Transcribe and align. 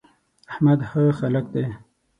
احمد 0.51 0.79
ښه 0.89 1.03
هلک 1.19 1.45
دی. 1.53 1.65